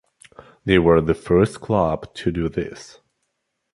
[0.65, 3.01] They were the first club to do this.